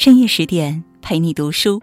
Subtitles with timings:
[0.00, 1.82] 深夜十点陪你读书，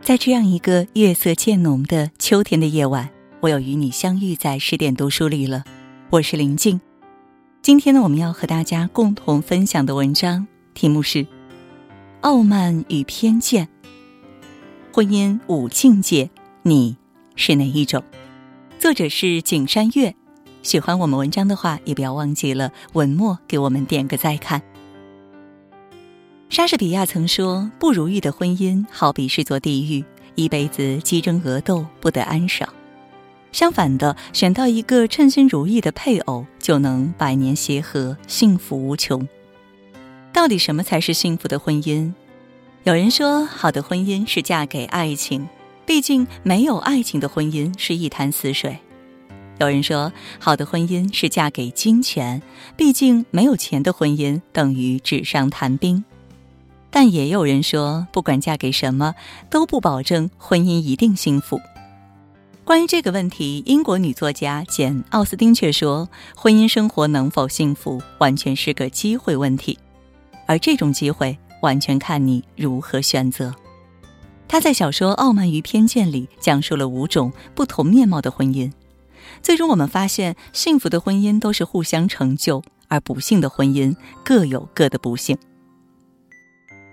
[0.00, 3.08] 在这样一个月色渐浓的秋天的夜晚，
[3.38, 5.62] 我又与你相遇在十点读书里了。
[6.10, 6.80] 我是林静。
[7.62, 11.18] 今天呢，我们要和大家共同分享的文章题目是
[12.22, 13.66] 《傲慢与偏见》。
[14.92, 16.30] 婚姻五境界，
[16.62, 16.96] 你
[17.36, 18.02] 是哪一种？
[18.80, 20.16] 作者是景山月。
[20.64, 24.60] 喜欢我们文章的话，也不要忘记了文末给我们点个再看。
[26.52, 32.68] 莎士比亚曾说：“不如意的婚姻好比是座地狱，一辈子鸡争鹅斗，不得安生。
[33.52, 39.26] 相反的，选到一个称心如意的配偶，就能百年协和，幸福无穷。”
[40.30, 42.12] 到底什么才是幸福的婚姻？
[42.84, 45.48] 有人说，好的婚姻是嫁给爱情，
[45.86, 48.74] 毕竟没有爱情的婚姻是一潭死水；
[49.58, 52.42] 有人说，好的婚姻是嫁给金钱，
[52.76, 56.04] 毕竟没有钱的婚姻等于纸上谈兵。
[56.94, 59.14] 但也有人说，不管嫁给什么，
[59.48, 61.58] 都不保证婚姻一定幸福。
[62.64, 69.78] 关于这个问题，英国女作家简·奥斯汀却说，婚姻生活能否幸福，完全是个机会问题，
[70.46, 73.52] 而这种机会完全看你如何选择。
[74.46, 78.70] 她在小说《傲慢与偏见》里讲述了五种不同面貌的婚姻，
[79.40, 85.36] 最终我们发现，幸福的婚姻都是互相成就，而不幸的婚姻各有各的不幸。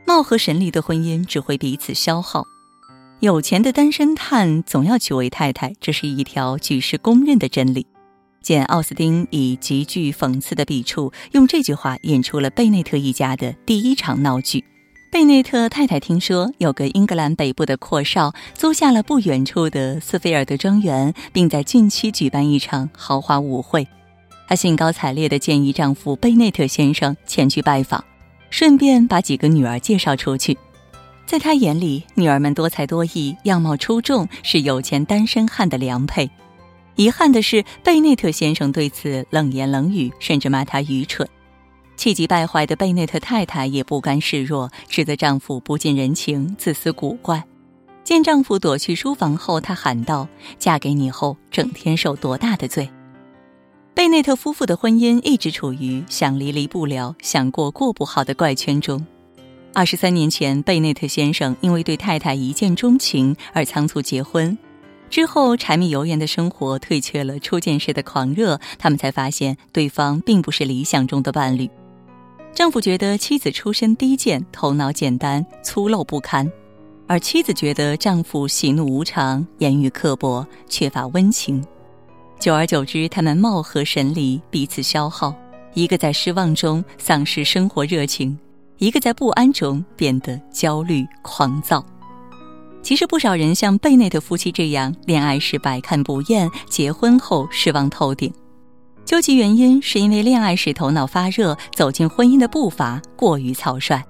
[0.09, 2.43] 貌合神离的婚姻只会彼此消耗，
[3.19, 7.85] 有钱的单身汉总要娶位太太，这是一条举世公认的真理。
[8.41, 14.65] 简·奥斯汀以极具讽刺的笔触，用这句话引出了贝内特一家的第一场闹剧。
[15.11, 23.87] 贝内特太太听说有个英格兰北部的阔少租下了不远处的斯菲尔德庄园，并在近期举办一场豪华舞会，
[24.47, 28.03] 她兴高采烈地建议丈夫贝内特先生前去拜访。
[28.49, 30.57] 顺便把几个女儿介绍出去，
[31.25, 36.29] 在他眼里，女儿们多才多艺，样貌出众，是有钱单身汉的良配。
[36.95, 41.27] 遗憾的是，贝内特先生对此冷言冷语，甚至骂他愚蠢。
[41.95, 47.43] 气急败坏的贝内特太太也不甘示弱，指责丈夫不近人情、自私古怪。
[48.03, 52.89] 见丈夫躲去书房后，她喊道：“嫁给你后，整天受多大的罪！”
[53.93, 59.05] 贝内特夫妇的婚姻一直处于想离离不了、想过过不好的怪圈中。
[59.73, 64.57] 二十三年前，贝内特先生因为对太太一见钟情而仓促结婚，
[65.09, 71.69] 之后柴米油盐的生活退却了初见时的狂热，他们才发现对方并不是理想中的伴侣。
[72.53, 76.49] 丈夫觉得妻子出身低贱、头脑简单、粗陋不堪，
[77.05, 81.63] 而妻子觉得丈夫喜怒无常、言语刻薄、缺乏温情。
[82.39, 85.35] 久而久之，他们貌合神离，彼此消耗。
[85.73, 88.37] 一个在失望中丧失生活热情，
[88.77, 91.85] 一个在不安中变得焦虑狂躁。
[92.81, 98.33] 其实，不少人像贝内特夫妻这样，恋爱时百看不厌，结婚后失望透顶。
[99.03, 104.01] 究其原因，是因为恋爱时头脑发热，走进婚姻的步伐过于草率。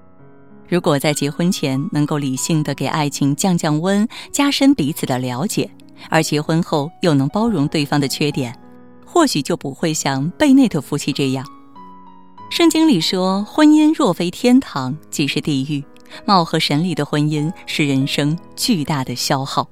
[0.67, 5.67] 如果在结婚前能够理性的给爱情降降温，加深彼此的了解。
[6.09, 8.57] 而结婚后又能包容对方的缺点，
[9.05, 11.45] 或许就不会像贝内特夫妻这样。
[12.49, 15.83] 圣经里说：“婚姻若非天堂，即是地狱。”
[16.25, 19.69] 貌合神离的婚姻是人生巨大的消耗。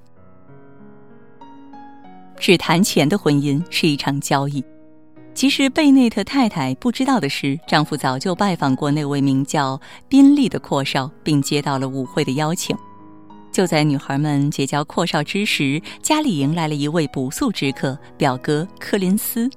[2.40, 4.64] 只谈钱的婚姻是一场交易。
[5.34, 12.78] 其实贝内特太太不知道的是，丈夫早就拜访过那位名叫宾利的阔少，并接到了舞会的邀请。
[13.58, 19.50] 就在女孩们结交阔少之时，家里迎来了一位不速之客——表哥柯林斯。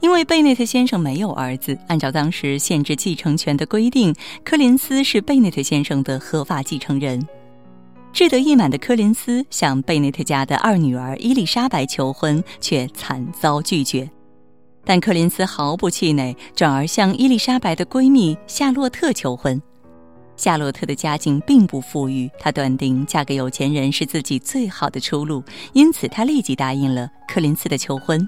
[0.00, 4.12] 因为贝内特先生没有儿子，按照当时限制继承权的规定，
[4.42, 7.24] 柯林斯是贝内特先生的合法继承人。
[8.12, 14.10] 志得意满的柯林斯向贝内特家的二女儿伊丽莎白求婚，却惨遭拒绝。
[14.84, 19.62] 但柯林斯毫不气馁，转而向伊丽莎白的闺蜜夏洛特求婚。
[20.36, 25.42] 夏洛特的家境并不富裕，她断定嫁给有钱人是自己最好的出路，
[25.72, 28.26] 因此她立即答应了柯林斯的求婚。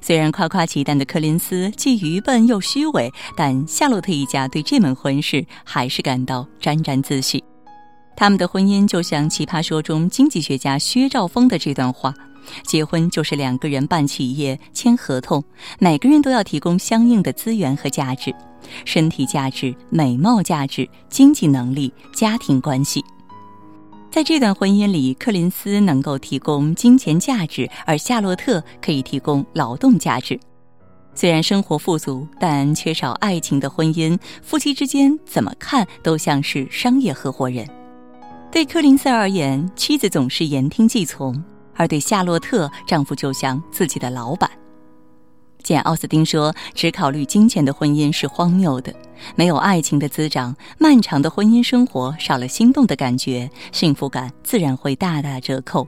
[0.00, 7.42] 虽然夸夸其谈的柯林斯既愚笨又虚伪，但夏洛特一家对这门婚事还是感到沾沾自喜。
[8.14, 12.14] 他们的婚姻就像《奇葩说》中经济学家薛兆丰的这段话：
[12.64, 15.42] 结婚就是两个人办企业、签合同，
[15.78, 18.34] 每个人都要提供相应的资源和价值。
[18.84, 23.04] 身体价值、美貌价值、经济能力、家庭关系，
[24.10, 30.38] 在这段婚姻里，柯林斯能够提供金钱价值，而夏洛特可以提供劳动价值。
[31.14, 37.66] 虽然生活富足，但缺少爱情的婚姻，夫妻之间怎么看都像是商业合伙人。
[38.50, 41.32] 对柯林斯而言，妻子总是言听计从；
[41.76, 44.50] 而对夏洛特，丈夫就像自己的老板。
[45.62, 48.94] 简·奥斯汀说：“只考虑金钱的婚姻是荒谬的，
[49.34, 55.86] 没有爱情的滋长，漫长的婚姻生活少了心动的感觉，幸福感自然会大打折扣。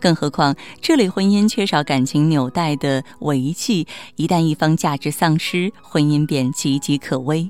[0.00, 3.86] 更何况，这类婚姻缺少感情纽带的维系，
[4.16, 7.48] 一旦一方价值丧失，婚姻便岌岌可危。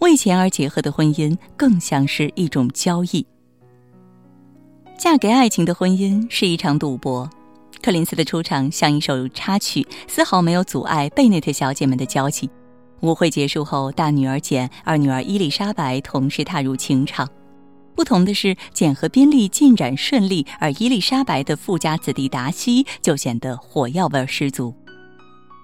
[0.00, 3.24] 为钱而结合的婚姻，更像是一种交易。
[5.00, 7.26] 嫁给爱情的婚姻是一场赌博。”
[7.80, 12.50] 柯林斯的出场像一首插曲，丝毫没有阻碍贝内特小姐们的交际。
[13.00, 17.26] 舞会结束后，大女儿简、二女儿伊丽莎白同时踏入情场。
[17.94, 24.74] 不同的是，简和宾利进展顺利，而伊丽莎白的富家子弟达西就显得火药味十足。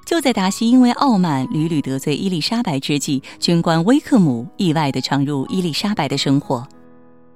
[0.06, 6.66] 就在达西因为傲慢屡屡得罪伊丽莎白之际，军官威克姆意外地闯入伊丽莎白的生活。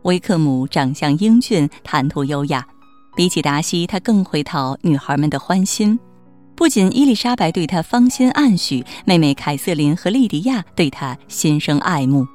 [0.02, 2.66] 威克姆长相英俊，谈吐优雅。
[3.14, 5.98] 比起达西，他更会讨女孩们的欢心。
[6.54, 12.26] 不仅伊丽莎白对他芳心暗许，妹妹凯瑟琳和莉迪亚对他心生爱慕。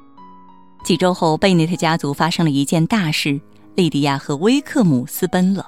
[0.84, 3.40] 几周后，贝内特家族发生了一件大事：
[3.74, 5.66] 莉迪亚和威克姆私奔了。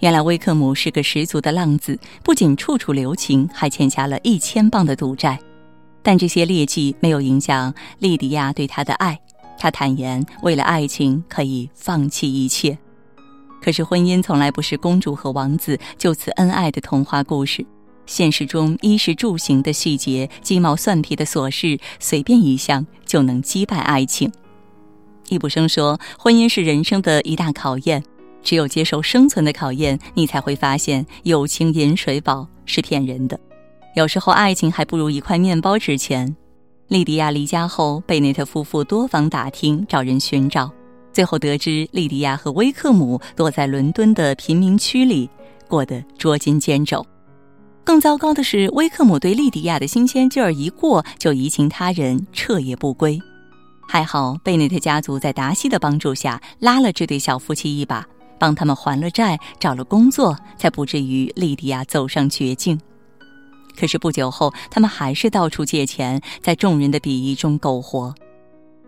[0.00, 5.38] 原来，威克姆是个十足的浪子，不仅处处留情，还欠下了一千镑的赌债。
[6.02, 9.18] 但这些劣迹没有影响莉迪亚对他的爱。
[9.58, 12.78] 他坦言，为了爱情可以放弃一切。
[13.60, 17.66] 可是婚姻从来不是公主和王子就此恩爱的童话故事，
[18.06, 24.30] 现实中衣食住行的细节、鸡毛蒜皮的琐事，随便一项就能击败爱情。
[25.28, 28.02] 易卜生说，婚姻是人生的一大考验，
[28.42, 33.38] 只有接受生存的考验，你才会发现友情饮水饱是骗人的，
[33.96, 36.34] 有时候爱情还不如一块面包值钱。
[36.88, 40.70] 莉迪亚离家后，贝内特夫妇多方打听，找人寻找。
[41.12, 45.28] 最后得知，莉迪亚和威克姆躲在伦敦的贫民区里，
[45.68, 47.04] 过得捉襟见肘。
[47.84, 53.20] 更糟糕的是，威克姆对莉迪亚的新鲜劲儿一过，就移情他人，彻夜不归。
[53.86, 58.02] 还好，贝内特家族在达西的帮助下拉了这对小夫妻一把，
[58.38, 62.80] 帮他们还了债，找了工作，才不至于莉迪亚走上绝境。
[63.78, 68.14] 可是不久后，他们还是到处借钱，在众人的鄙夷中苟活。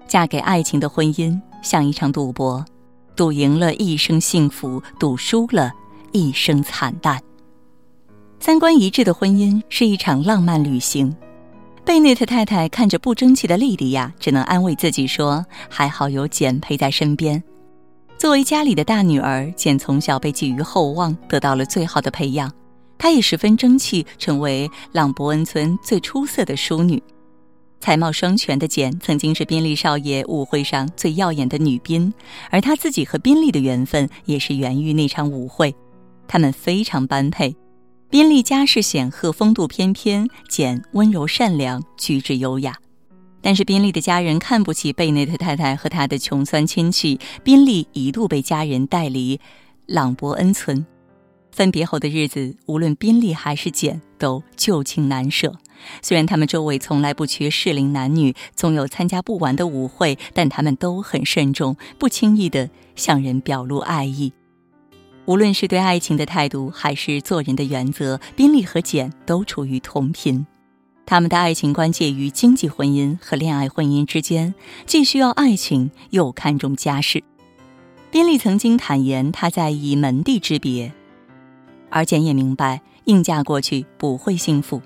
[0.08, 1.40] 嫁给爱情的婚姻。
[1.62, 2.64] 像一场赌博，
[3.14, 5.70] 赌赢了一生幸福，赌输了
[6.10, 7.20] 一生惨淡。
[8.38, 11.14] 三观一致的婚姻是一场浪漫旅行。
[11.84, 17.44] 贝内特太太看着不争气的莉迪亚，只能安慰自己说：“还好有简陪在身边。”
[18.16, 22.50] 作为家里的大女儿，简从小被寄予厚望，得到了最好的培养。
[23.00, 27.02] 她也十分争气，成为朗伯恩村最出色的淑女。
[27.80, 32.12] 才貌双全的简曾经是宾利少爷舞会上最耀眼的女宾，
[32.50, 35.74] 而她自己和宾利的缘分也是源于那场舞会，
[36.28, 37.56] 他们非常般配。
[38.10, 42.76] 宾利家世显赫，风度翩翩；简温柔善良，举止优雅。
[43.40, 49.40] 但是宾利的家人看不起贝内特太太和他的穷酸亲戚，宾利一度被家人带离
[49.86, 50.84] 朗伯恩村。
[51.52, 55.54] 分别后的日子，无论宾利还是简，都旧情难舍。
[56.02, 64.32] 虽然他们周围从来不缺适龄男女，总有参加不完的舞会，但他们都很慎重，不轻易地向人表露爱意。
[65.26, 70.46] 无论是对爱情的态度，还是做人的原则，宾利和简都处于同频。
[71.06, 74.54] 他们的爱情观介于经济婚姻和恋爱婚姻之间，
[74.86, 77.22] 既需要爱情，又看重家世。
[78.10, 80.92] 宾利曾经坦言，他在以门第之别。
[81.90, 84.80] 而简也明白，硬嫁过去不会幸福。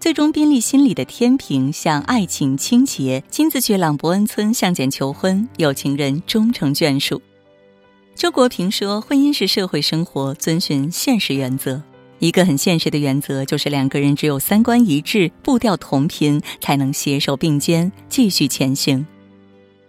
[0.00, 7.20] 最终，宾利心里的天平向爱情倾斜，亲自去朗伯恩村向简求婚，有情人终成眷属。
[8.14, 11.82] 周国平说：“婚姻是社会生活，遵循现实原则。
[12.20, 19.06] 一个很现实的原则，就是两个人只有三观一致、步调同频，才能携手并肩继续前行。”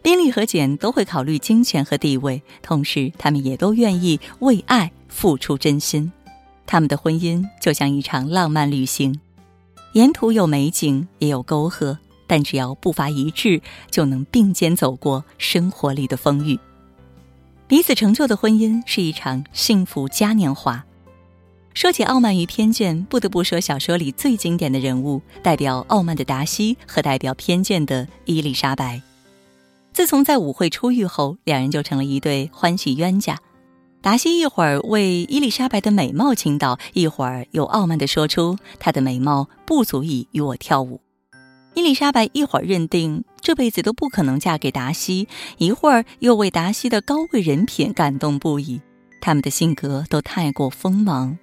[0.01, 6.11] 宾利和简都会考虑金钱和地位，同时他们也都愿意为爱付出真心。
[6.71, 9.19] 他们的婚姻就像一场浪漫旅行，
[9.93, 11.97] 沿途有美景，也有沟壑，
[12.27, 13.59] 但只要步伐一致，
[13.89, 16.59] 就能并肩走过生活里的风雨。
[17.67, 20.85] 彼此成就的婚姻是一场幸福嘉年华。
[21.73, 29.01] 说起傲慢与偏见，不得不说小说里最经典的人物，代表傲慢的达西和代表偏见的伊丽莎白。
[29.91, 33.39] 自从在舞会出狱后，两人就成了一对欢喜冤家。
[34.01, 41.01] 达西一会儿为伊丽莎白的美貌倾倒，一会儿又傲慢地说出她的美貌不足以与我跳舞。
[41.75, 45.27] 伊丽莎白一会儿认定这辈子都不可能嫁给达西，
[45.57, 48.81] 一会儿又为达西的高贵人品感动不已。
[49.21, 51.37] 他们的性格都太过锋芒。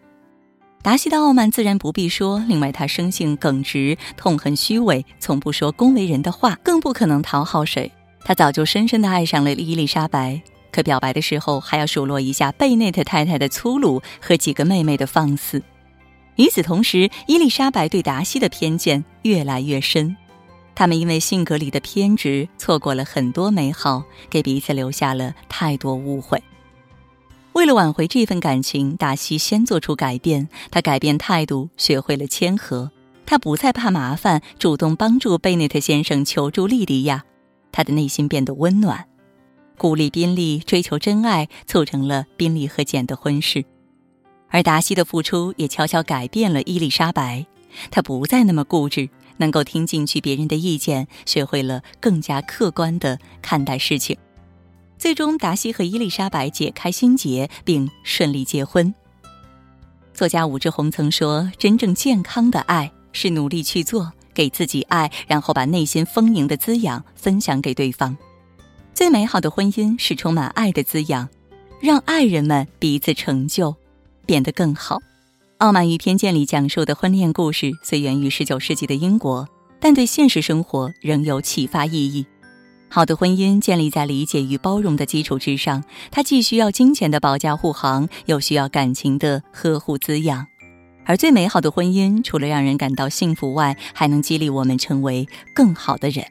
[0.82, 7.92] 达西的傲慢自然不必说，另外他生性耿直，痛恨虚伪，从不说恭维人的话，更不可能讨好谁。
[8.25, 10.40] 他早就深深地爱上了伊丽莎白。
[10.76, 15.62] 可表白的时候还要数落一下贝内特太太的粗鲁和几个妹妹的放肆。
[16.35, 20.14] 与此同时，伊丽莎白对达西的偏见越来越深。
[20.75, 26.42] 他们因为性格里的偏执，错过了很多美好，给彼此留下了太多误会。
[27.54, 30.47] 为了挽回这份感情，达西先做出改变。
[30.71, 32.90] 他改变态度，学会了谦和。
[33.25, 37.25] 他不再怕麻烦，主动帮助贝内特先生求助莉迪亚。
[37.73, 39.06] 他的内心变得温暖。
[39.78, 43.64] 鼓励宾利追求真爱，促成了宾利和简的婚事，
[44.49, 47.47] 而达西的付出也悄悄改变了伊丽莎白。
[47.90, 54.16] 她不再那么固执，能够听进去别人的意见，学会了更加客观地看待事情。
[54.99, 58.95] 最终，达西和伊丽莎白解开心结，并顺利结婚。
[60.14, 68.16] 作家武志红曾说：“真正健康的爱是努力去做，给自己爱，然后把内心丰盈的滋养分享给对方。”
[68.97, 71.29] 最美好的婚姻是充满爱的滋养，
[71.81, 73.76] 让爱人们彼此成就，
[74.25, 74.97] 变得更好。
[75.59, 79.47] 《傲慢与偏见》里讲述的婚恋故事虽源于19世纪的英国，
[79.79, 82.25] 但对现实生活仍有启发意义。
[82.88, 90.47] 好的婚姻建立在理解与包容的基础之上，它既需要金钱的保驾护航，又需要感情的呵护滋养。
[91.05, 96.25] 而最美好的婚姻，除了让人感到幸福外，还能激励我们成为更好的人。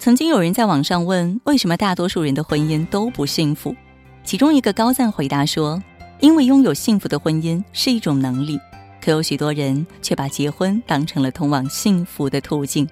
[0.00, 3.76] 曾经有人在网上问，为什么大多数人的婚姻都不幸福？
[4.24, 5.80] 其中一个高赞回答说
[6.20, 8.58] ：“因为拥有幸福的婚姻是一种能力，
[8.98, 12.88] 可有许多人却把结婚当成了通往幸福的途径。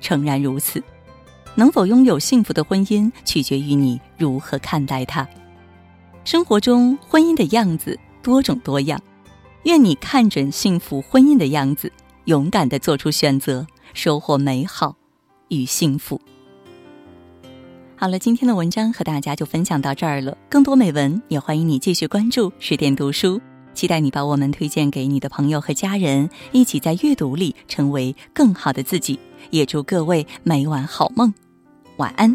[0.00, 0.82] 诚然如此，
[1.54, 5.24] 能否拥有幸福的婚姻，取决于你如何看待它。
[6.24, 9.00] 生活中婚姻的样子多种多样，
[9.62, 11.92] 愿你看准幸福婚姻的样子，
[12.24, 13.64] 勇敢地做出选择，
[13.94, 14.96] 收获美好
[15.46, 16.20] 与幸福。”
[18.00, 20.34] 好了，今天的文章和大家就分享到这儿了。
[20.48, 23.38] 更多美文也欢迎你继续关注十点读书，
[23.74, 29.20] 期待你把我们推荐给你的朋友和家人，一起在阅读里成为更好的自己。
[29.50, 31.34] 也祝各位每晚好梦，
[31.98, 32.34] 晚安。